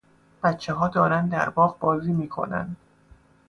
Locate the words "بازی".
1.79-2.13